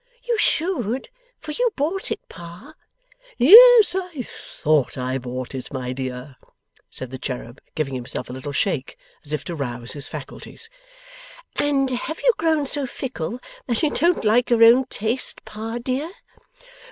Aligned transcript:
'You 0.23 0.35
should, 0.39 1.09
for 1.39 1.51
you 1.51 1.69
bought 1.75 2.09
it, 2.09 2.27
Pa.' 2.27 2.73
'Yes, 3.37 3.93
I 3.93 4.23
THOUGHT 4.23 4.97
I 4.97 5.19
bought 5.19 5.53
it 5.53 5.71
my 5.71 5.93
dear!' 5.93 6.37
said 6.89 7.11
the 7.11 7.19
cherub, 7.19 7.61
giving 7.75 7.93
himself 7.93 8.27
a 8.27 8.33
little 8.33 8.51
shake, 8.51 8.97
as 9.23 9.31
if 9.31 9.43
to 9.45 9.53
rouse 9.55 9.91
his 9.91 10.07
faculties. 10.07 10.71
'And 11.59 11.91
have 11.91 12.19
you 12.21 12.33
grown 12.37 12.65
so 12.65 12.87
fickle 12.87 13.39
that 13.67 13.83
you 13.83 13.91
don't 13.91 14.25
like 14.25 14.49
your 14.49 14.63
own 14.63 14.85
taste, 14.85 15.45
Pa 15.45 15.77
dear? 15.77 16.11